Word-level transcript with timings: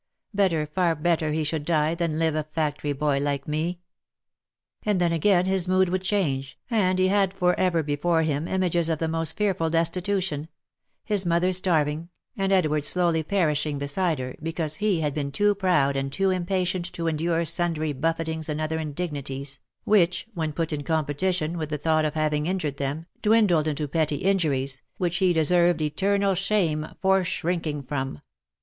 Better, 0.33 0.65
far 0.65 0.95
better 0.95 1.31
he 1.31 1.43
should 1.43 1.63
die, 1.63 1.93
than 1.93 2.17
live 2.17 2.33
a 2.33 2.45
factory 2.55 2.91
boy 2.91 3.19
like 3.19 3.47
me!" 3.47 3.81
And 4.83 4.99
then 4.99 5.11
again 5.11 5.45
his 5.45 5.67
mood 5.67 5.89
would 5.89 6.01
change, 6.01 6.57
and 6.71 6.97
he 6.97 7.09
had 7.09 7.35
for 7.35 7.53
ever 7.59 7.83
before 7.83 8.23
him 8.23 8.47
images 8.47 8.89
of 8.89 8.97
the 8.97 9.07
most 9.07 9.37
fearful 9.37 9.69
destitution— 9.69 10.47
his 11.13 11.23
mother 11.23 11.53
starving, 11.53 12.09
and 12.35 12.51
Edward 12.51 12.83
slowly 12.83 13.21
perishing 13.21 13.77
beside 13.77 14.17
her, 14.17 14.35
because 14.41 14.77
he 14.77 15.01
had 15.01 15.13
been 15.13 15.31
too 15.31 15.53
proud 15.53 15.95
and 15.95 16.11
too 16.11 16.31
impatient 16.31 16.91
to 16.93 17.05
endure 17.05 17.45
sundry 17.45 17.93
buffetings 17.93 18.49
and 18.49 18.59
other 18.59 18.79
indignities, 18.79 19.59
which, 19.83 20.27
when 20.33 20.51
put 20.51 20.73
in 20.73 20.81
competition 20.83 21.59
with 21.59 21.69
the 21.69 21.77
thought 21.77 22.05
of 22.05 22.15
having 22.15 22.47
injured 22.47 22.77
them, 22.77 23.05
dwindled 23.21 23.67
into 23.67 23.87
petty 23.87 24.15
injuries, 24.15 24.81
which 24.97 25.17
he 25.17 25.31
deserved 25.31 25.79
eternal 25.79 26.33
shame 26.33 26.87
for 27.03 27.23
shrinking 27.23 27.83
from. 27.83 28.19